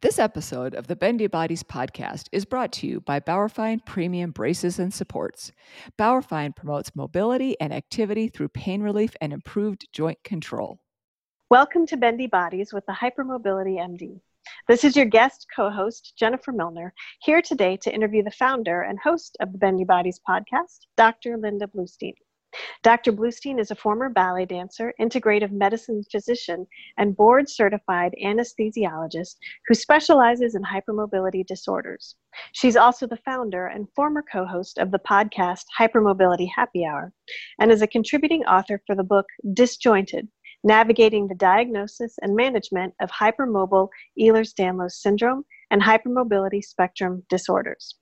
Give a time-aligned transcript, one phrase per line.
[0.00, 4.78] This episode of the Bendy Bodies podcast is brought to you by Bauerfeind Premium Braces
[4.78, 5.50] and Supports.
[5.98, 10.78] Bauerfeind promotes mobility and activity through pain relief and improved joint control.
[11.50, 14.20] Welcome to Bendy Bodies with the Hypermobility MD.
[14.68, 19.00] This is your guest co host, Jennifer Milner, here today to interview the founder and
[19.00, 21.36] host of the Bendy Bodies podcast, Dr.
[21.36, 22.14] Linda Bluestein.
[22.82, 23.12] Dr.
[23.12, 26.66] Bluestein is a former ballet dancer, integrative medicine physician,
[26.96, 29.36] and board certified anesthesiologist
[29.66, 32.16] who specializes in hypermobility disorders.
[32.52, 37.12] She's also the founder and former co host of the podcast Hypermobility Happy Hour
[37.58, 40.28] and is a contributing author for the book Disjointed
[40.64, 43.88] Navigating the Diagnosis and Management of Hypermobile
[44.20, 47.94] Ehlers Danlos Syndrome and Hypermobility Spectrum Disorders.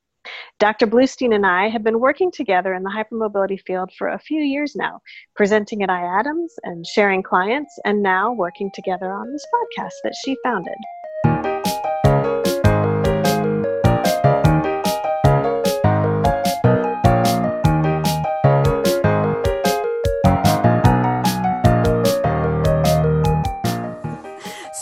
[0.59, 0.87] Dr.
[0.87, 4.75] Bluestein and I have been working together in the hypermobility field for a few years
[4.75, 5.01] now,
[5.35, 10.37] presenting at IADMS and sharing clients, and now working together on this podcast that she
[10.43, 10.77] founded.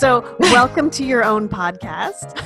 [0.05, 2.45] So, welcome to your own podcast.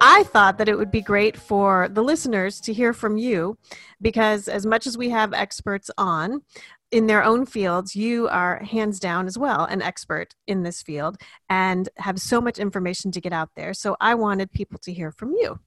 [0.00, 3.58] I thought that it would be great for the listeners to hear from you
[4.00, 6.42] because, as much as we have experts on
[6.90, 11.18] in their own fields, you are hands down as well an expert in this field
[11.50, 13.74] and have so much information to get out there.
[13.74, 15.60] So, I wanted people to hear from you.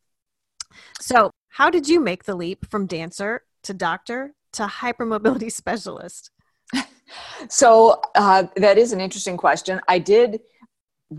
[0.99, 6.31] So, how did you make the leap from dancer to doctor to hypermobility specialist?
[7.47, 9.79] So, uh, that is an interesting question.
[9.87, 10.39] I did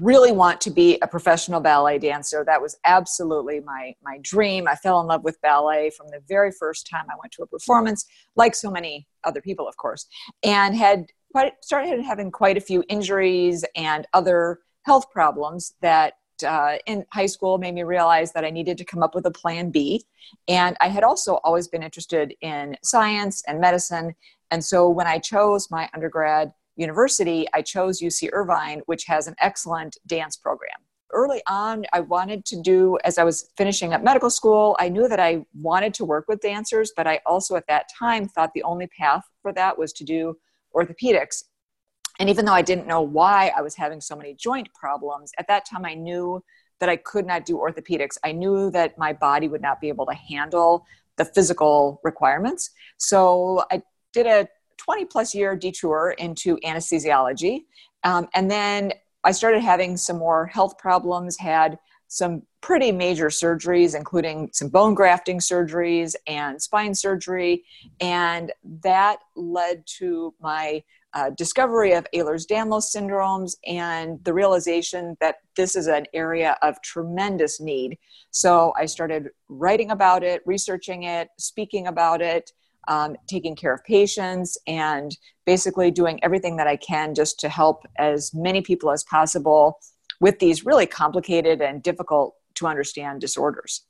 [0.01, 2.45] really want to be a professional ballet dancer.
[2.47, 4.67] That was absolutely my my dream.
[4.69, 7.47] I fell in love with ballet from the very first time I went to a
[7.47, 8.07] performance,
[8.37, 10.07] like so many other people, of course,
[10.43, 16.15] and had quite started having quite a few injuries and other health problems that
[16.47, 19.31] uh, in high school made me realize that I needed to come up with a
[19.31, 20.05] plan B.
[20.49, 24.15] And I had also always been interested in science and medicine.
[24.51, 29.35] And so when I chose my undergrad university, I chose UC Irvine, which has an
[29.41, 30.77] excellent dance program.
[31.13, 35.09] Early on, I wanted to do, as I was finishing up medical school, I knew
[35.09, 38.65] that I wanted to work with dancers, but I also at that time thought the
[38.65, 40.37] only path for that was to do
[40.75, 41.45] orthopedics.
[42.19, 45.47] And even though I didn't know why I was having so many joint problems, at
[45.49, 46.43] that time I knew
[46.81, 48.19] that I could not do orthopedics.
[48.25, 50.85] I knew that my body would not be able to handle
[51.17, 52.71] the physical requirements.
[52.99, 54.49] So I did a
[54.79, 57.65] 20 plus year detour into anesthesiology.
[58.03, 58.93] Um, and then
[59.25, 64.95] I started having some more health problems, had some pretty major surgeries, including some bone
[64.95, 67.65] grafting surgeries and spine surgery.
[68.01, 68.53] And
[68.83, 70.83] that led to my
[71.15, 76.81] uh, discovery of Ehlers Danlos syndromes and the realization that this is an area of
[76.83, 77.99] tremendous need.
[78.31, 82.51] So I started writing about it, researching it, speaking about it,
[82.89, 87.85] um, taking care of patients, and basically doing everything that I can just to help
[87.99, 89.79] as many people as possible
[90.21, 93.85] with these really complicated and difficult to understand disorders.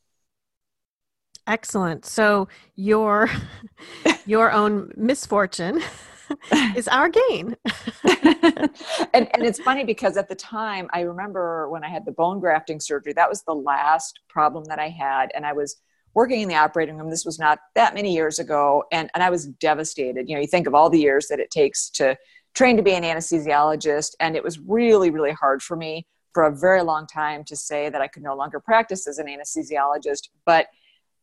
[1.46, 2.06] Excellent.
[2.06, 3.28] So your
[4.26, 5.82] your own misfortune
[6.76, 7.56] is our gain.
[8.04, 12.40] and and it's funny because at the time I remember when I had the bone
[12.40, 15.76] grafting surgery, that was the last problem that I had and I was
[16.14, 17.10] working in the operating room.
[17.10, 20.28] This was not that many years ago, and, and I was devastated.
[20.28, 22.16] You know, you think of all the years that it takes to
[22.54, 26.54] train to be an anesthesiologist, and it was really, really hard for me for a
[26.54, 30.28] very long time to say that I could no longer practice as an anesthesiologist.
[30.44, 30.66] But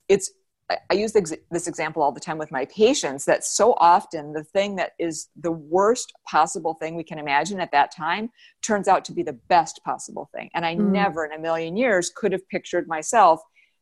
[0.08, 0.32] it's
[0.90, 4.76] I use this example all the time with my patients that so often the thing
[4.78, 8.30] that is the worst possible thing we can imagine at that time
[8.62, 10.50] turns out to be the best possible thing.
[10.54, 10.92] And I mm.
[10.92, 13.42] never in a million years could have pictured myself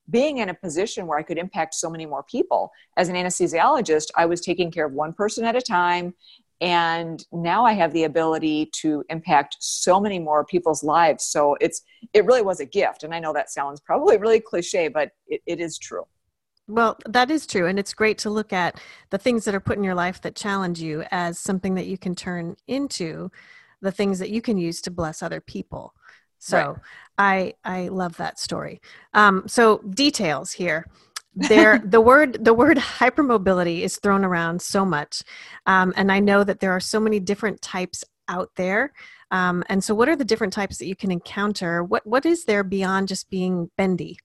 [0.10, 2.72] being in a position where I could impact so many more people.
[2.98, 6.14] As an anesthesiologist, I was taking care of one person at a time.
[6.62, 11.24] And now I have the ability to impact so many more people's lives.
[11.24, 11.82] So it's
[12.14, 13.04] it really was a gift.
[13.04, 16.06] And I know that sounds probably really cliche, but it, it is true.
[16.68, 17.66] Well, that is true.
[17.66, 18.80] And it's great to look at
[19.10, 21.98] the things that are put in your life that challenge you as something that you
[21.98, 23.32] can turn into
[23.82, 25.94] the things that you can use to bless other people.
[26.40, 27.54] So right.
[27.64, 28.82] I I love that story.
[29.14, 30.86] Um, so details here.
[31.36, 35.22] there the word the word hypermobility is thrown around so much
[35.68, 38.92] um, and i know that there are so many different types out there
[39.32, 42.46] um, and so what are the different types that you can encounter what what is
[42.46, 44.18] there beyond just being bendy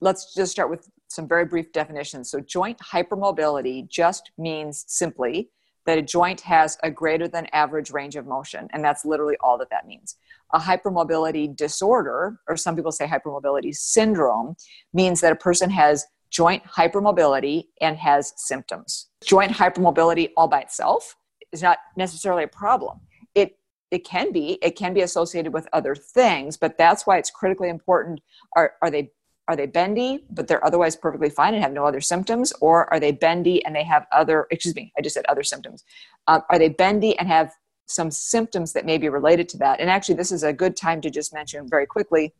[0.00, 5.50] let's just start with some very brief definitions so joint hypermobility just means simply
[5.90, 9.58] that a joint has a greater than average range of motion, and that's literally all
[9.58, 10.14] that that means.
[10.54, 14.54] A hypermobility disorder, or some people say hypermobility syndrome,
[14.94, 19.08] means that a person has joint hypermobility and has symptoms.
[19.24, 21.16] Joint hypermobility all by itself
[21.50, 23.00] is not necessarily a problem.
[23.34, 23.58] It
[23.90, 27.68] it can be it can be associated with other things, but that's why it's critically
[27.68, 28.20] important.
[28.54, 29.10] Are are they
[29.50, 32.52] are they bendy but they're otherwise perfectly fine and have no other symptoms?
[32.60, 35.84] Or are they bendy and they have other excuse me i just said other symptoms.
[36.28, 37.52] Um, are they bendy and have
[37.86, 39.80] some symptoms that may be related to that?
[39.80, 42.32] And actually this is a good time to just mention very quickly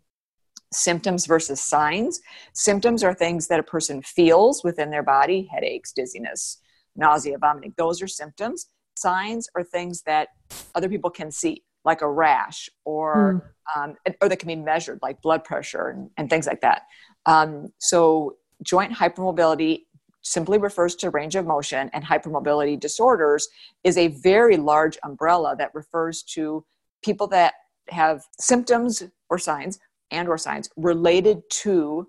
[0.72, 2.20] symptoms versus signs.
[2.52, 6.58] Symptoms are things that a person feels within their body headaches dizziness
[6.94, 7.74] nausea vomiting.
[7.76, 8.68] Those are symptoms.
[8.96, 10.28] Signs are things that
[10.76, 13.42] other people can see like a rash or
[13.76, 13.82] mm.
[13.82, 16.82] um, or that can be measured like blood pressure and, and things like that.
[17.26, 19.82] Um, so joint hypermobility
[20.22, 23.48] simply refers to range of motion and hypermobility disorders
[23.84, 26.64] is a very large umbrella that refers to
[27.02, 27.54] people that
[27.88, 29.78] have symptoms or signs
[30.10, 32.06] and or signs related to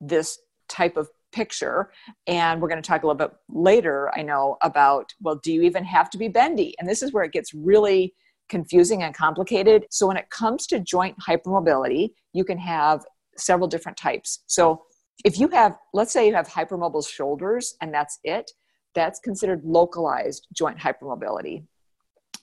[0.00, 1.92] this type of picture.
[2.26, 5.62] And we're going to talk a little bit later i know about well do you
[5.62, 6.74] even have to be bendy?
[6.78, 8.14] And this is where it gets really
[8.52, 9.86] confusing and complicated.
[9.90, 13.02] So when it comes to joint hypermobility, you can have
[13.38, 14.44] several different types.
[14.46, 14.82] So
[15.24, 18.50] if you have, let's say you have hypermobile shoulders and that's it,
[18.94, 21.64] that's considered localized joint hypermobility.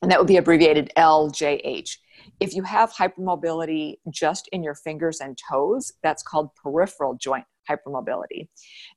[0.01, 1.91] And that would be abbreviated LJH.
[2.39, 8.47] If you have hypermobility just in your fingers and toes, that's called peripheral joint hypermobility.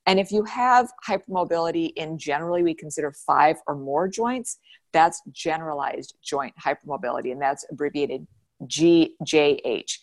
[0.07, 4.59] And if you have hypermobility in generally we consider five or more joints,
[4.93, 8.27] that's generalized joint hypermobility, and that's abbreviated
[8.65, 9.99] GJH.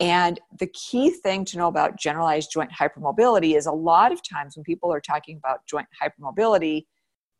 [0.00, 4.56] And the key thing to know about generalized joint hypermobility is a lot of times
[4.56, 6.86] when people are talking about joint hypermobility,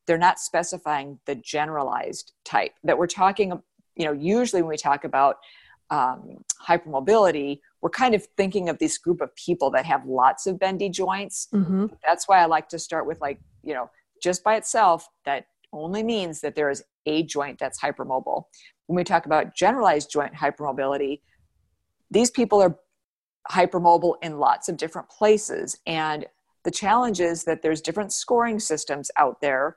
[0.07, 2.73] they're not specifying the generalized type.
[2.85, 3.53] That we're talking,
[3.97, 5.37] you know, usually when we talk about
[5.91, 10.59] um, hypermobility, we're kind of thinking of this group of people that have lots of
[10.59, 11.49] bendy joints.
[11.53, 11.87] Mm-hmm.
[12.05, 13.91] That's why I like to start with, like, you know,
[14.23, 18.45] just by itself, that only means that there is a joint that's hypermobile.
[18.87, 21.21] When we talk about generalized joint hypermobility,
[22.11, 22.77] these people are
[23.51, 25.79] hypermobile in lots of different places.
[25.87, 26.27] And
[26.65, 29.77] the challenge is that there's different scoring systems out there.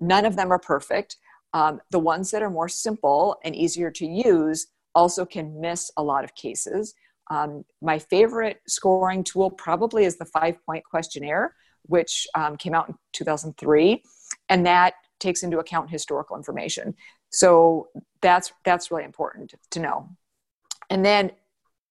[0.00, 1.16] None of them are perfect.
[1.52, 6.02] Um, the ones that are more simple and easier to use also can miss a
[6.02, 6.94] lot of cases.
[7.30, 12.88] Um, my favorite scoring tool probably is the five point questionnaire, which um, came out
[12.88, 14.02] in 2003.
[14.48, 16.94] And that takes into account historical information.
[17.30, 17.88] So
[18.20, 20.08] that's that's really important to know.
[20.88, 21.30] And then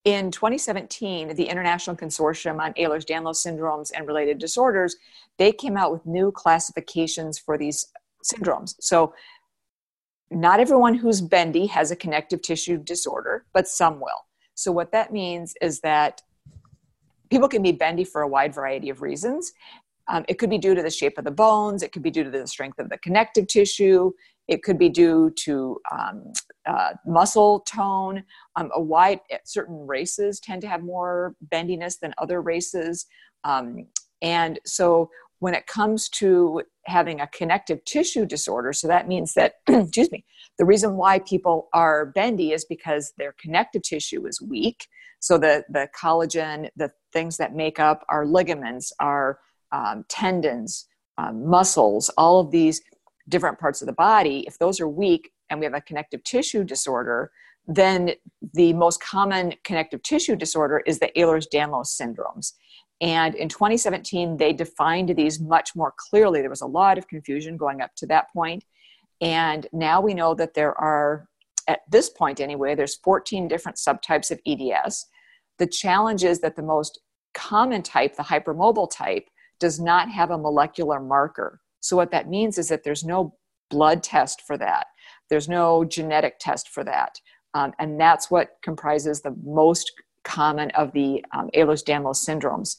[0.05, 4.95] in 2017, the International Consortium on Ehlers-Danlos syndromes and related disorders,
[5.37, 7.85] they came out with new classifications for these
[8.23, 8.75] syndromes.
[8.79, 9.13] So
[10.31, 14.25] not everyone who's bendy has a connective tissue disorder, but some will.
[14.55, 16.21] So what that means is that
[17.29, 19.53] people can be bendy for a wide variety of reasons
[20.09, 22.23] um, it could be due to the shape of the bones, it could be due
[22.23, 24.11] to the strength of the connective tissue,
[24.47, 26.33] it could be due to um,
[26.65, 28.23] uh, muscle tone.
[28.55, 33.05] Um, a wide certain races tend to have more bendiness than other races,
[33.43, 33.85] um,
[34.21, 39.55] and so when it comes to having a connective tissue disorder, so that means that
[39.67, 40.25] excuse me,
[40.57, 44.87] the reason why people are bendy is because their connective tissue is weak.
[45.19, 49.39] So the the collagen, the things that make up our ligaments, our
[49.71, 52.81] um, tendons, um, muscles, all of these
[53.27, 56.63] different parts of the body, if those are weak and we have a connective tissue
[56.63, 57.31] disorder,
[57.67, 58.11] then
[58.53, 62.53] the most common connective tissue disorder is the Ehlers-Danlos syndromes.
[63.01, 66.41] And in 2017, they defined these much more clearly.
[66.41, 68.65] There was a lot of confusion going up to that point.
[69.21, 71.27] And now we know that there are,
[71.67, 75.05] at this point anyway, there's 14 different subtypes of EDS.
[75.59, 76.99] The challenge is that the most
[77.33, 79.27] common type, the hypermobile type,
[79.59, 81.61] does not have a molecular marker.
[81.79, 83.35] So, what that means is that there's no
[83.69, 84.87] blood test for that,
[85.29, 87.19] there's no genetic test for that.
[87.53, 89.91] Um, and that's what comprises the most
[90.23, 92.77] common of the um, Ehlers-Danlos syndromes.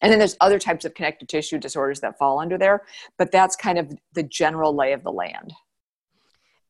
[0.00, 2.82] And then there's other types of connective tissue disorders that fall under there,
[3.18, 5.52] but that's kind of the general lay of the land.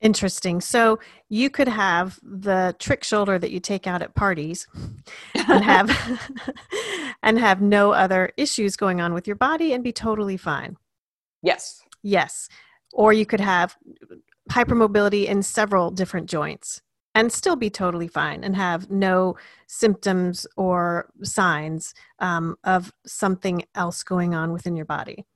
[0.00, 0.62] Interesting.
[0.62, 4.66] So you could have the trick shoulder that you take out at parties
[5.34, 5.90] and have
[7.22, 10.76] and have no other issues going on with your body and be totally fine.
[11.42, 11.82] Yes.
[12.02, 12.48] Yes.
[12.92, 13.76] Or you could have
[14.50, 16.82] hypermobility in several different joints
[17.14, 19.36] and still be totally fine and have no
[19.66, 25.26] symptoms or signs um, of something else going on within your body.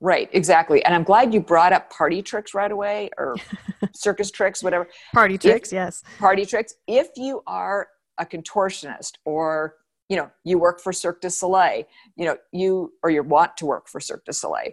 [0.00, 0.84] Right, exactly.
[0.84, 3.36] And I'm glad you brought up party tricks right away or
[3.94, 4.88] circus tricks, whatever.
[5.14, 6.02] Party tricks, if, yes.
[6.18, 6.74] Party tricks.
[6.86, 7.88] If you are
[8.18, 9.74] a contortionist or
[10.08, 11.84] you know you work for Cirque du Soleil,
[12.16, 14.72] you know you or you want to work for Cirque du Soleil,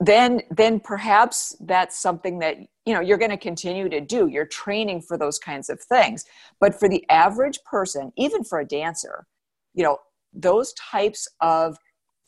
[0.00, 4.26] then then perhaps that's something that you know you're going to continue to do.
[4.26, 6.24] You're training for those kinds of things.
[6.60, 9.26] But for the average person, even for a dancer,
[9.74, 9.98] you know
[10.32, 11.78] those types of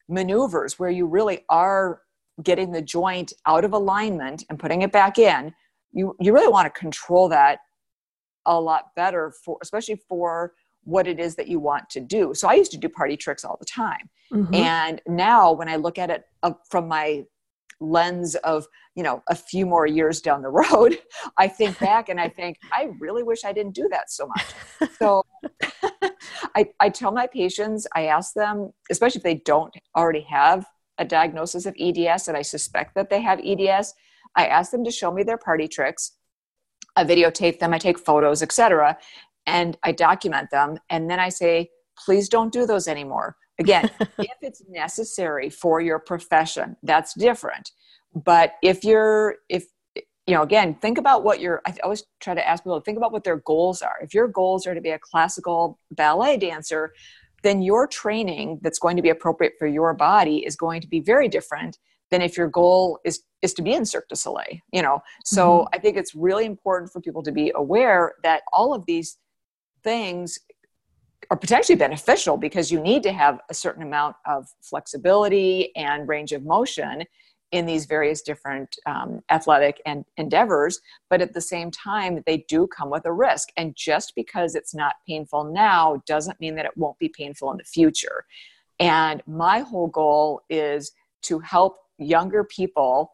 [0.08, 2.02] maneuvers where you really are
[2.42, 5.52] getting the joint out of alignment and putting it back in
[5.96, 7.58] you you really want to control that
[8.44, 10.52] a lot better for especially for
[10.86, 12.32] what it is that you want to do.
[12.34, 14.08] So i used to do party tricks all the time.
[14.32, 14.54] Mm-hmm.
[14.54, 17.24] and now when i look at it uh, from my
[17.80, 18.66] lens of
[18.96, 20.98] you know a few more years down the road
[21.38, 24.46] i think back and i think i really wish i didn't do that so much.
[24.98, 25.22] So
[26.56, 30.66] I, I tell my patients i ask them especially if they don't already have
[30.98, 33.94] a diagnosis of eds and i suspect that they have eds
[34.34, 36.12] i ask them to show me their party tricks.
[36.96, 38.96] I videotape them i take photos etc
[39.46, 41.68] and i document them and then i say
[42.04, 47.70] please don't do those anymore again if it's necessary for your profession that's different
[48.14, 52.46] but if you're if you know again think about what your i always try to
[52.46, 54.90] ask people to think about what their goals are if your goals are to be
[54.90, 56.92] a classical ballet dancer
[57.42, 61.00] then your training that's going to be appropriate for your body is going to be
[61.00, 61.78] very different
[62.10, 64.58] than if your goal is is to be in Cirque du Soleil.
[64.72, 65.68] You know, so mm-hmm.
[65.72, 69.18] I think it's really important for people to be aware that all of these
[69.86, 70.40] things
[71.30, 76.32] are potentially beneficial because you need to have a certain amount of flexibility and range
[76.32, 77.04] of motion
[77.52, 82.66] in these various different um, athletic and endeavors but at the same time they do
[82.66, 83.50] come with a risk.
[83.56, 87.56] And just because it's not painful now doesn't mean that it won't be painful in
[87.58, 88.24] the future.
[88.80, 90.90] And my whole goal is
[91.22, 93.12] to help younger people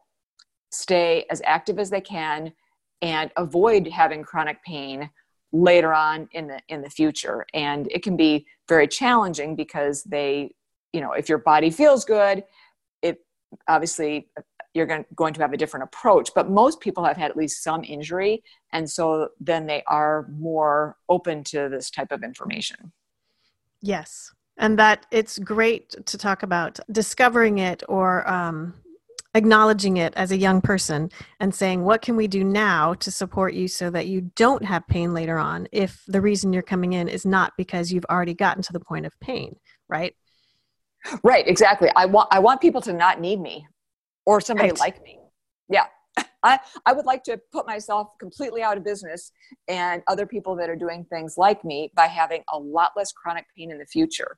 [0.71, 2.51] stay as active as they can
[3.03, 5.09] and avoid having chronic pain
[5.53, 7.45] later on in the in the future.
[7.53, 10.53] And it can be very challenging because they
[10.91, 12.43] you know if your body feels good
[13.01, 13.19] it
[13.67, 14.29] obviously
[14.73, 16.31] you're going, to have a different approach.
[16.33, 20.97] But most people have had at least some injury and so then they are more
[21.09, 22.91] open to this type of information.
[23.81, 24.31] Yes.
[24.57, 28.73] And that it's great to talk about discovering it or um,
[29.33, 31.09] acknowledging it as a young person
[31.39, 34.87] and saying, What can we do now to support you so that you don't have
[34.87, 38.63] pain later on if the reason you're coming in is not because you've already gotten
[38.63, 39.55] to the point of pain,
[39.87, 40.15] right?
[41.23, 41.89] Right, exactly.
[41.95, 43.67] I want I want people to not need me
[44.25, 44.79] or somebody right.
[44.79, 45.19] like me.
[45.69, 45.85] Yeah.
[46.43, 49.31] I, I would like to put myself completely out of business
[49.67, 53.45] and other people that are doing things like me by having a lot less chronic
[53.57, 54.37] pain in the future.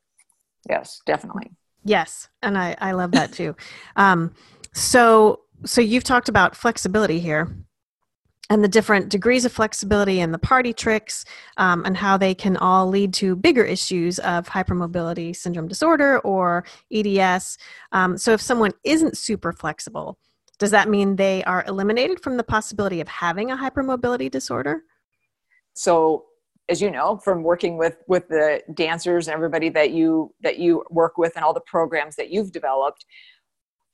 [0.70, 1.52] Yes, definitely.
[1.84, 3.56] Yes, and I, I love that too.
[3.96, 4.34] Um,
[4.76, 7.56] so, so you've talked about flexibility here
[8.50, 11.26] and the different degrees of flexibility and the party tricks
[11.58, 16.64] um, and how they can all lead to bigger issues of hypermobility syndrome disorder or
[16.92, 17.58] eds
[17.92, 20.20] um, so if someone isn't super flexible
[20.58, 24.84] does that mean they are eliminated from the possibility of having a hypermobility disorder?
[25.74, 26.26] So
[26.68, 30.84] as you know from working with with the dancers and everybody that you that you
[30.90, 33.06] work with and all the programs that you've developed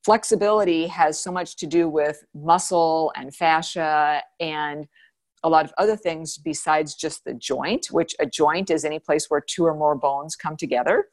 [0.04, 4.88] flexibility has so much to do with muscle and fascia and
[5.44, 9.28] a lot of other things besides just the joint, which a joint is any place
[9.30, 11.06] where two or more bones come together.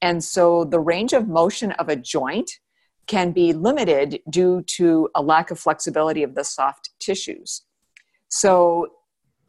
[0.00, 2.50] And so the range of motion of a joint
[3.06, 7.62] can be limited due to a lack of flexibility of the soft tissues.
[8.28, 8.88] So,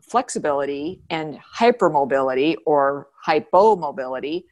[0.01, 4.43] flexibility and hypermobility or hypomobility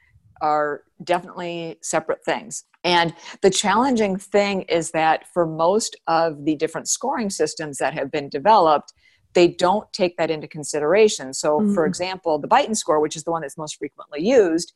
[0.41, 2.65] are definitely separate things.
[2.84, 8.12] And the challenging thing is that for most of the different scoring systems that have
[8.12, 8.94] been developed,
[9.34, 11.34] they don't take that into consideration.
[11.34, 11.74] So, mm-hmm.
[11.74, 14.74] for example, the Beighton score, which is the one that's most frequently used,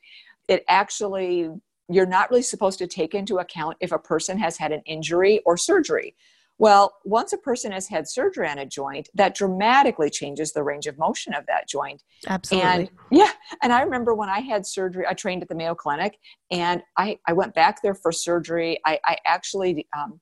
[0.48, 1.50] it actually,
[1.90, 5.42] you're not really supposed to take into account if a person has had an injury
[5.46, 6.16] or surgery.
[6.62, 10.86] Well, once a person has had surgery on a joint, that dramatically changes the range
[10.86, 12.04] of motion of that joint.
[12.28, 12.70] Absolutely.
[12.70, 13.32] And yeah,
[13.64, 16.20] and I remember when I had surgery, I trained at the Mayo Clinic,
[16.52, 18.80] and I, I went back there for surgery.
[18.86, 20.22] I, I actually, um,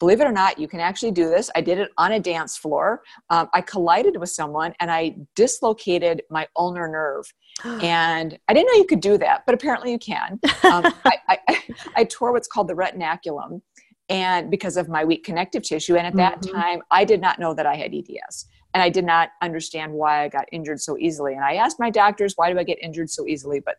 [0.00, 1.50] believe it or not, you can actually do this.
[1.56, 3.00] I did it on a dance floor.
[3.30, 7.24] Um, I collided with someone and I dislocated my ulnar nerve.
[7.82, 10.38] and I didn't know you could do that, but apparently you can.
[10.62, 11.62] Um, I, I,
[11.96, 13.62] I, tore what's called the retinaculum
[14.10, 15.96] and because of my weak connective tissue.
[15.96, 16.56] And at that mm-hmm.
[16.56, 18.46] time, I did not know that I had EDS.
[18.74, 21.34] And I did not understand why I got injured so easily.
[21.34, 23.60] And I asked my doctors, why do I get injured so easily?
[23.60, 23.76] But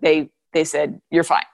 [0.00, 1.44] they they said you're fine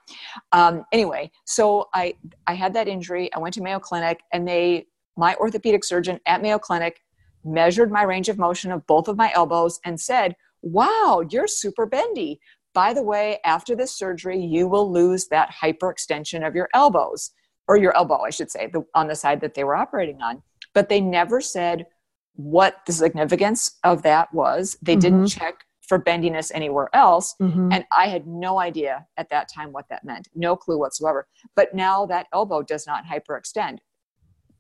[0.53, 2.13] um, anyway so i
[2.47, 4.87] i had that injury i went to mayo clinic and they
[5.17, 7.01] my orthopedic surgeon at mayo clinic
[7.45, 11.87] measured my range of motion of both of my elbows and said wow you're super
[11.87, 12.41] bendy
[12.75, 17.31] by the way after this surgery you will lose that hyperextension of your elbows
[17.69, 20.43] or your elbow i should say the, on the side that they were operating on
[20.75, 21.87] but they never said
[22.35, 25.01] what the significance of that was they mm-hmm.
[25.01, 27.35] didn't check for bendiness anywhere else.
[27.41, 27.73] Mm-hmm.
[27.73, 31.27] And I had no idea at that time what that meant, no clue whatsoever.
[31.57, 33.79] But now that elbow does not hyperextend.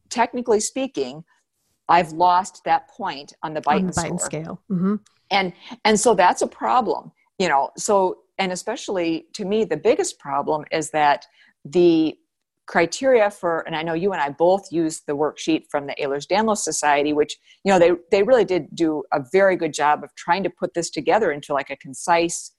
[0.09, 1.23] Technically speaking,
[1.89, 4.63] I've lost that point on the Beighton, on the scale.
[4.71, 4.97] Mm-hmm.
[5.31, 5.53] And
[5.85, 7.71] and so that's a problem, you know.
[7.77, 11.27] So and especially to me, the biggest problem is that
[11.65, 12.17] the
[12.69, 16.59] criteria for and i know you and i both used the worksheet from the ehlers-danlos
[16.59, 20.43] society which you know they they really did do a very good job of trying
[20.43, 22.53] to put this together into like a concise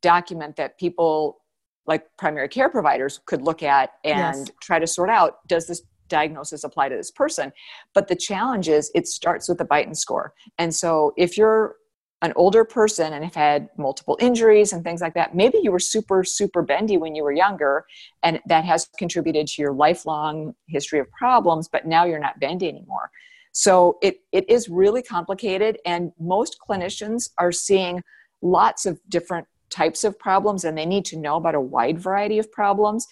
[0.00, 1.40] document that people
[1.86, 4.50] like primary care providers could look at and yes.
[4.62, 7.52] try to sort out does this diagnosis apply to this person
[7.92, 11.74] but the challenge is it starts with the Beighton score and so if you're
[12.22, 15.78] an older person and have had multiple injuries and things like that, maybe you were
[15.78, 17.86] super, super bendy when you were younger,
[18.22, 22.68] and that has contributed to your lifelong history of problems, but now you're not bendy
[22.68, 23.10] anymore.
[23.52, 28.02] So it, it is really complicated, and most clinicians are seeing
[28.42, 32.38] lots of different types of problems, and they need to know about a wide variety
[32.38, 33.06] of problems.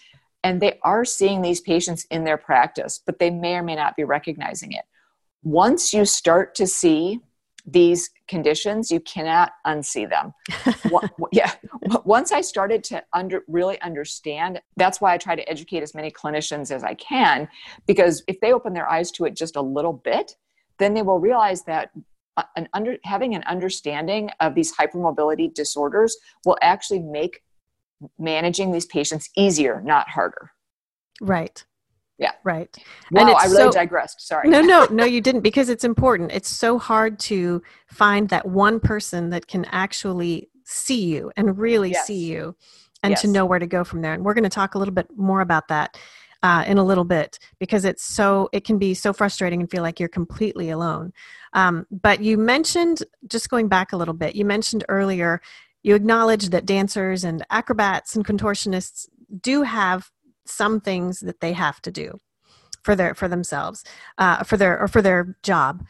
[0.45, 3.97] And they are seeing these patients in their practice, but they may or may not
[3.97, 4.85] be recognizing it.
[5.43, 7.21] Once you start to see
[7.67, 10.32] these conditions you cannot unsee them.
[11.30, 11.52] Yeah.
[12.04, 16.11] Once i started to under really understand that's why i try to educate as many
[16.11, 17.49] clinicians as i can
[17.87, 20.37] because if they open their eyes to it just a little bit
[20.78, 21.90] then they will realize that
[22.37, 27.42] uh, an under having an understanding of these hypermobility disorders will actually make
[28.18, 30.52] managing these patients easier not harder.
[31.20, 31.64] Right
[32.18, 32.32] yeah.
[32.42, 32.68] Right.
[33.12, 34.26] Wow, I really so, digressed.
[34.26, 34.48] Sorry.
[34.48, 36.32] No, no, no, you didn't because it's important.
[36.32, 41.92] It's so hard to find that one person that can actually see you and really
[41.92, 42.06] yes.
[42.06, 42.56] see you
[43.02, 43.22] and yes.
[43.22, 44.14] to know where to go from there.
[44.14, 45.96] And we're going to talk a little bit more about that
[46.42, 49.83] uh, in a little bit because it's so, it can be so frustrating and feel
[49.83, 51.12] like you're completely alone.
[51.52, 55.40] Um, but you mentioned, just going back a little bit, you mentioned earlier,
[55.83, 59.09] you acknowledged that dancers and acrobats and contortionists
[59.40, 60.11] do have
[60.48, 62.18] some things that they have to do
[62.82, 63.84] for their for themselves
[64.18, 65.84] uh, for their or for their job.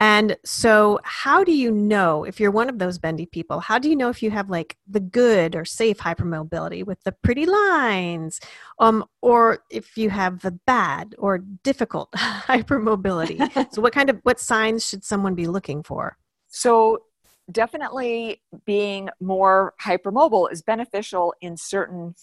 [0.00, 3.60] And so how do you know if you're one of those bendy people?
[3.60, 7.12] How do you know if you have like the good or safe hypermobility with the
[7.12, 8.40] pretty lines?
[8.80, 13.72] Um, or if you have the bad or difficult hypermobility?
[13.72, 16.18] So what kind of what signs should someone be looking for?
[16.48, 17.04] So
[17.52, 22.16] definitely being more hypermobile is beneficial in certain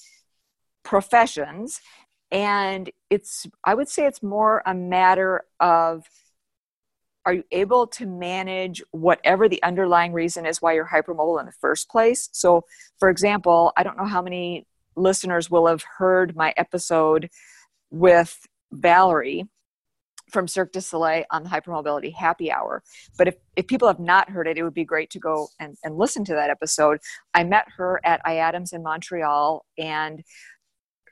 [0.90, 1.82] professions
[2.32, 6.04] and it's i would say it's more a matter of
[7.28, 11.52] are you able to manage whatever the underlying reason is why you're hypermobile in the
[11.52, 12.66] first place so
[12.98, 17.30] for example i don't know how many listeners will have heard my episode
[17.92, 19.46] with valerie
[20.32, 22.84] from Cirque du Soleil on the hypermobility happy hour.
[23.18, 25.76] But if, if people have not heard it, it would be great to go and,
[25.84, 27.00] and listen to that episode.
[27.34, 30.24] I met her at IADMS in Montreal and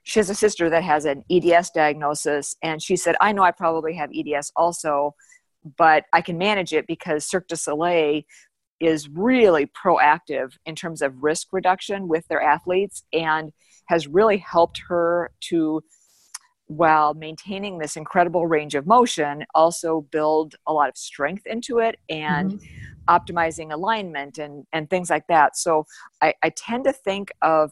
[0.08, 3.52] she has a sister that has an EDS diagnosis, and she said, I know I
[3.52, 5.15] probably have EDS also,
[5.78, 8.22] but I can manage it because Cirque du Soleil
[8.80, 13.52] is really proactive in terms of risk reduction with their athletes and
[13.89, 15.84] has really helped her to
[16.67, 21.98] while maintaining this incredible range of motion also build a lot of strength into it
[22.08, 23.13] and mm-hmm.
[23.13, 25.86] optimizing alignment and and things like that so
[26.22, 27.72] I, I tend to think of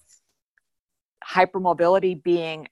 [1.33, 2.67] hypermobility being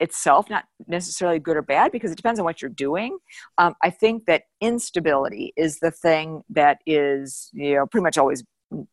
[0.00, 3.18] itself not necessarily good or bad because it depends on what you're doing.
[3.58, 8.42] Um, i think that instability is the thing that is you know pretty much always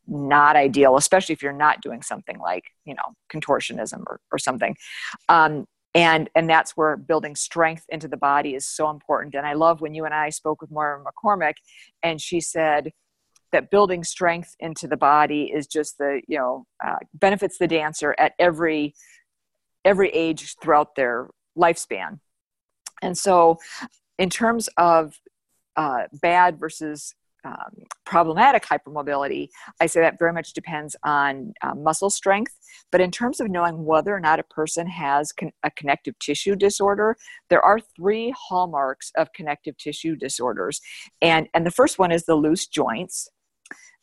[0.08, 4.76] not ideal especially if you're not doing something like you know contortionism or, or something.
[5.30, 9.34] Um, and and that's where building strength into the body is so important.
[9.34, 11.56] And i love when you and i spoke with Moira McCormick
[12.04, 12.92] and she said
[13.52, 18.16] that building strength into the body is just the you know uh, benefits the dancer
[18.18, 18.94] at every
[19.86, 22.20] every age throughout their lifespan
[23.02, 23.58] and so
[24.18, 25.20] in terms of
[25.78, 29.48] uh, bad versus um, problematic hypermobility,
[29.80, 32.54] I say that very much depends on uh, muscle strength.
[32.92, 36.56] But in terms of knowing whether or not a person has con- a connective tissue
[36.56, 37.16] disorder,
[37.50, 40.82] there are three hallmarks of connective tissue disorders.
[41.22, 43.30] And, and the first one is the loose joints.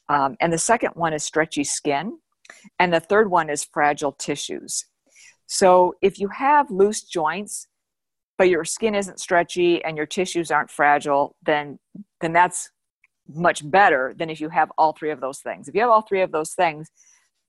[0.09, 2.19] Um, and the second one is stretchy skin.
[2.79, 4.85] And the third one is fragile tissues.
[5.47, 7.69] So if you have loose joints,
[8.38, 11.79] but your skin isn't stretchy and your tissues aren't fragile, then
[12.21, 12.71] then that's
[13.29, 15.69] much better than if you have all three of those things.
[15.69, 16.88] If you have all three of those things,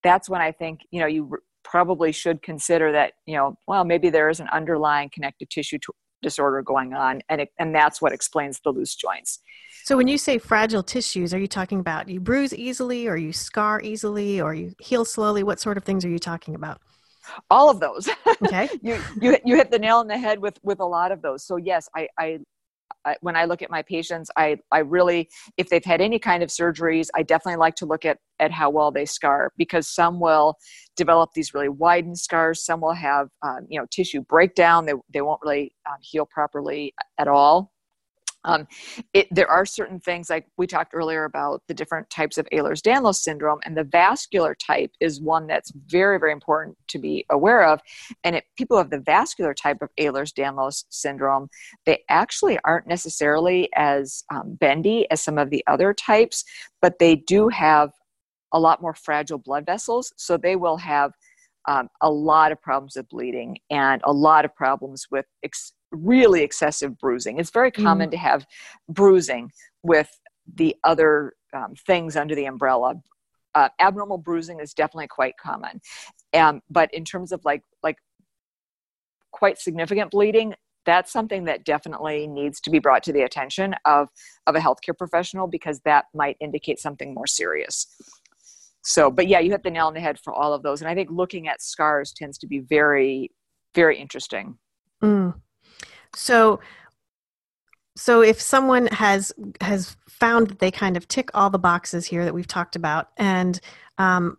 [0.04, 4.10] that's when I think you know you probably should consider that you know well maybe
[4.10, 5.88] there is an underlying connective tissue t-
[6.22, 9.40] disorder going on, and it, and that's what explains the loose joints.
[9.84, 13.34] So when you say fragile tissues, are you talking about you bruise easily, or you
[13.34, 15.44] scar easily, or you heal slowly?
[15.44, 16.82] What sort of things are you talking about?
[17.50, 18.10] all of those
[18.42, 21.22] okay you, you you hit the nail on the head with with a lot of
[21.22, 22.40] those so yes I, I
[23.06, 26.44] I when i look at my patients i i really if they've had any kind
[26.44, 30.20] of surgeries i definitely like to look at at how well they scar because some
[30.20, 30.58] will
[30.96, 32.64] develop these really widened scars.
[32.66, 34.86] Some will have um, you know tissue breakdown.
[34.86, 37.72] They, they won't really um, heal properly at all
[38.48, 38.68] um,
[39.14, 43.16] it, there are certain things like we talked earlier about the different types of Ehlers-Danlos
[43.16, 47.82] syndrome, and the vascular type is one that's very, very important to be aware of.
[48.24, 51.50] And it, people have the vascular type of Ehlers-Danlos syndrome,
[51.86, 56.44] they actually aren't necessarily as um, bendy as some of the other types,
[56.82, 57.92] but they do have
[58.54, 61.12] a lot more fragile blood vessels, so they will have
[61.68, 66.44] um, a lot of problems with bleeding and a lot of problems with ex- really
[66.44, 67.40] excessive bruising.
[67.40, 68.12] It's very common mm.
[68.12, 68.46] to have
[68.90, 69.52] bruising
[69.84, 70.10] with
[70.56, 72.96] the other um, things under the umbrella.
[73.56, 75.82] Uh, abnormal bruising is definitely quite common,
[76.34, 77.98] um, but in terms of like like
[79.32, 80.54] quite significant bleeding,
[80.86, 84.10] that's something that definitely needs to be brought to the attention of
[84.46, 87.88] of a healthcare professional because that might indicate something more serious.
[88.84, 90.90] So, but yeah, you hit the nail on the head for all of those, and
[90.90, 93.32] I think looking at scars tends to be very,
[93.76, 94.58] very interesting.
[95.04, 95.34] Mm.
[96.18, 96.60] So
[97.96, 102.26] so if someone has has found that they kind of tick all the boxes here
[102.26, 103.60] that we've talked about and
[103.98, 104.38] um,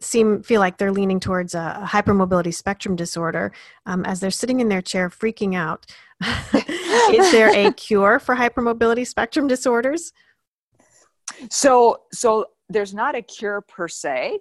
[0.00, 3.52] seem feel like they're leaning towards a, a hypermobility spectrum disorder
[3.86, 5.86] um, as they're sitting in their chair freaking out
[7.12, 10.12] is there a cure for hypermobility spectrum disorders?
[11.50, 14.38] So so there's not a cure per se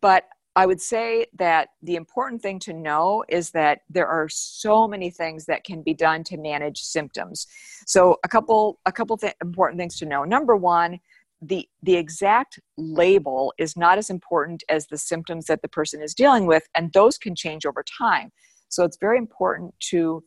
[0.00, 0.24] but
[0.56, 5.10] I would say that the important thing to know is that there are so many
[5.10, 7.46] things that can be done to manage symptoms.
[7.86, 10.24] So a couple a couple th- important things to know.
[10.24, 10.98] Number one,
[11.40, 16.14] the the exact label is not as important as the symptoms that the person is
[16.14, 18.32] dealing with and those can change over time.
[18.68, 20.22] So it's very important to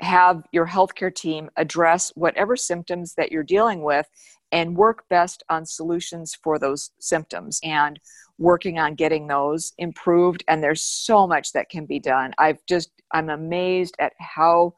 [0.00, 4.06] have your healthcare team address whatever symptoms that you're dealing with
[4.52, 7.58] and work best on solutions for those symptoms.
[7.62, 7.98] And
[8.38, 12.32] working on getting those improved and there's so much that can be done.
[12.38, 14.74] I've just i'm amazed at how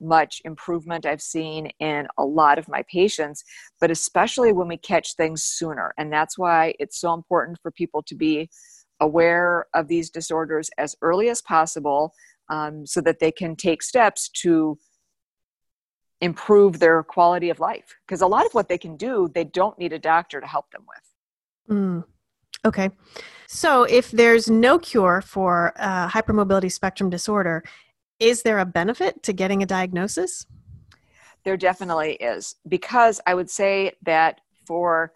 [0.00, 3.44] much improvement i've seen in a lot of my patients
[3.80, 5.92] but especially when we catch things sooner.
[5.98, 8.48] And that's why it's so important for people to be
[9.00, 12.14] aware of these disorders as early as possible
[12.48, 14.78] um, so that they can take steps to
[16.20, 17.94] improve their quality of life.
[18.06, 20.70] Because a lot of what they can do they don't need a doctor to help
[20.70, 21.76] them with.
[21.76, 22.04] Mm.
[22.64, 22.90] Okay.
[23.46, 27.62] So if there's no cure for uh, hypermobility spectrum disorder,
[28.18, 30.46] is there a benefit to getting a diagnosis?
[31.44, 35.12] There definitely is, because I would say that for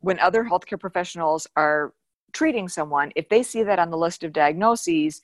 [0.00, 1.94] when other healthcare professionals are
[2.32, 5.22] treating someone, if they see that on the list of diagnoses,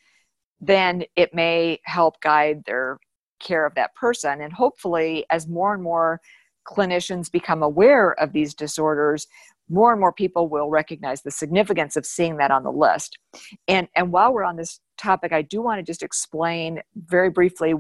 [0.60, 2.98] then it may help guide their
[3.40, 4.40] care of that person.
[4.40, 6.20] And hopefully, as more and more
[6.66, 9.26] clinicians become aware of these disorders,
[9.68, 13.18] more and more people will recognize the significance of seeing that on the list.
[13.68, 17.74] And, and while we're on this topic, I do want to just explain very briefly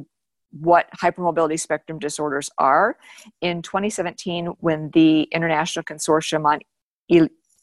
[0.50, 2.96] what hypermobility spectrum disorders are.
[3.40, 6.60] In 2017, when the International Consortium on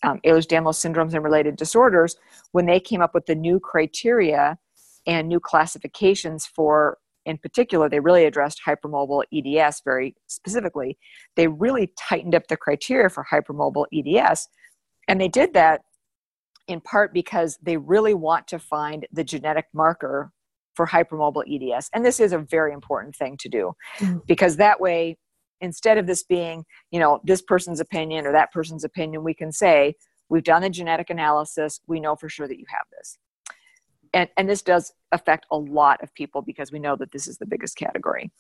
[0.04, 2.16] um, Ehlers-Danlos syndromes and related disorders,
[2.52, 4.58] when they came up with the new criteria
[5.06, 10.98] and new classifications for in particular, they really addressed hypermobile EDS very specifically.
[11.36, 14.48] They really tightened up the criteria for hypermobile EDS.
[15.08, 15.82] And they did that
[16.68, 20.32] in part because they really want to find the genetic marker
[20.76, 21.90] for hypermobile EDS.
[21.94, 24.20] And this is a very important thing to do mm-hmm.
[24.28, 25.18] because that way,
[25.62, 29.52] instead of this being, you know, this person's opinion or that person's opinion, we can
[29.52, 29.96] say,
[30.30, 33.18] we've done the genetic analysis, we know for sure that you have this
[34.14, 37.38] and, and this does affect a lot of people because we know that this is
[37.38, 38.32] the biggest category.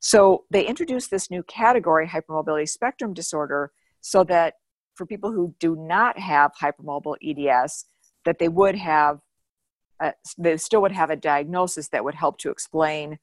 [0.00, 4.54] So they introduced this new category, hypermobility spectrum disorder, so that
[4.94, 7.86] for people who do not have hypermobile EDS,
[8.24, 9.20] that they would have,
[10.02, 13.18] uh, a, they still would have a diagnosis that would help to explain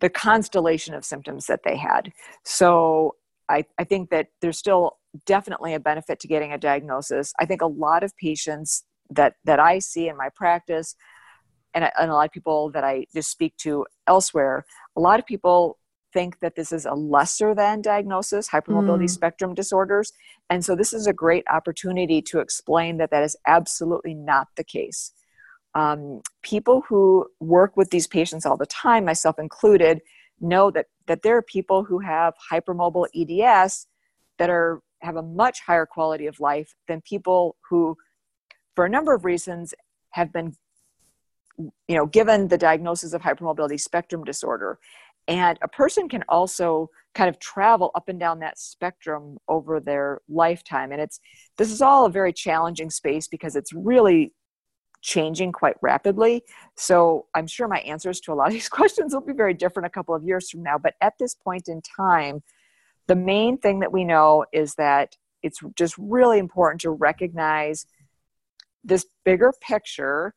[0.00, 2.12] the constellation of symptoms that they had.
[2.44, 3.16] So
[3.48, 7.32] I, I think that there's still definitely a benefit to getting a diagnosis.
[7.38, 10.94] I think a lot of patients that that I see in my practice,
[11.74, 14.64] and, and a lot of people that I just speak to elsewhere,
[14.96, 15.78] a lot of people
[16.12, 19.10] think that this is a lesser than diagnosis, hypermobility mm.
[19.10, 20.12] spectrum disorders.
[20.48, 24.64] And so this is a great opportunity to explain that that is absolutely not the
[24.64, 25.12] case.
[25.74, 30.00] Um, people who work with these patients all the time, myself included,
[30.40, 33.86] know that, that there are people who have hypermobile EDS
[34.38, 37.96] that are have a much higher quality of life than people who,
[38.78, 39.74] for a number of reasons,
[40.10, 40.54] have been
[41.58, 44.78] you know given the diagnosis of hypermobility spectrum disorder
[45.26, 50.20] and a person can also kind of travel up and down that spectrum over their
[50.28, 50.92] lifetime.
[50.92, 51.18] And it's
[51.56, 54.32] this is all a very challenging space because it's really
[55.02, 56.44] changing quite rapidly.
[56.76, 59.88] So I'm sure my answers to a lot of these questions will be very different
[59.88, 60.78] a couple of years from now.
[60.78, 62.44] But at this point in time,
[63.08, 67.84] the main thing that we know is that it's just really important to recognize
[68.88, 70.34] this bigger picture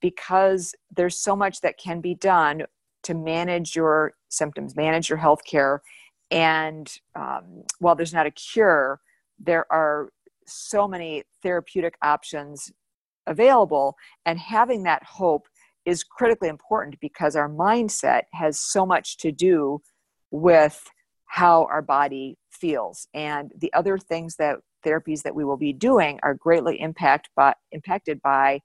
[0.00, 2.62] because there's so much that can be done
[3.02, 5.82] to manage your symptoms, manage your health care.
[6.30, 9.00] And um, while there's not a cure,
[9.38, 10.10] there are
[10.46, 12.70] so many therapeutic options
[13.26, 13.96] available.
[14.24, 15.46] And having that hope
[15.84, 19.80] is critically important because our mindset has so much to do
[20.30, 20.82] with
[21.24, 23.08] how our body feels.
[23.14, 27.54] And the other things that therapies that we will be doing are greatly impact by,
[27.72, 28.60] impacted by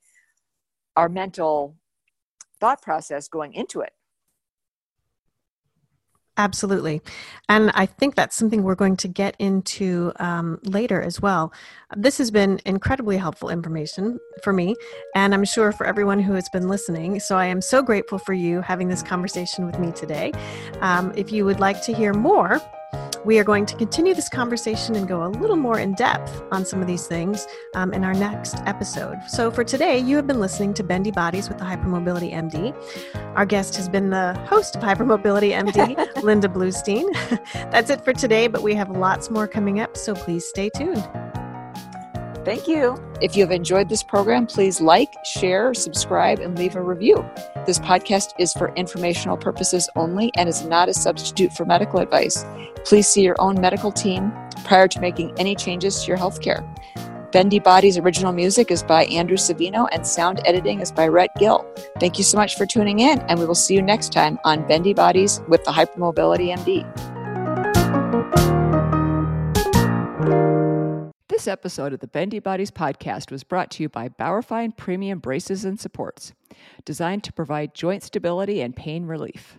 [0.96, 1.76] our mental
[2.60, 3.92] thought process going into it.
[6.38, 7.02] Absolutely.
[7.48, 11.54] And I think that's something we're going to get into um, later as well.
[11.96, 14.76] This has been incredibly helpful information for me,
[15.16, 17.22] and I'm sure for everyone who has been listening.
[17.22, 20.34] So I am so grateful for you having this conversation with me today.
[20.82, 22.60] Um, if you would like to hear more,
[23.26, 26.64] we are going to continue this conversation and go a little more in depth on
[26.64, 29.18] some of these things um, in our next episode.
[29.28, 32.76] So, for today, you have been listening to Bendy Bodies with the Hypermobility MD.
[33.36, 37.06] Our guest has been the host of Hypermobility MD, Linda Bluestein.
[37.72, 41.04] That's it for today, but we have lots more coming up, so please stay tuned.
[42.46, 42.96] Thank you.
[43.22, 47.26] If you have enjoyed this program, please like, share, subscribe, and leave a review.
[47.66, 52.46] This podcast is for informational purposes only and is not a substitute for medical advice.
[52.86, 54.32] Please see your own medical team
[54.64, 56.64] prior to making any changes to your health care.
[57.32, 61.66] Bendy Body's original music is by Andrew Savino and sound editing is by Rhett Gill.
[62.00, 64.68] Thank you so much for tuning in, and we will see you next time on
[64.68, 67.15] Bendy Bodies with the Hypermobility MD.
[71.36, 75.66] This episode of the Bendy Bodies podcast was brought to you by Bauerfeind Premium Braces
[75.66, 76.32] and Supports,
[76.86, 79.54] designed to provide joint stability and pain relief.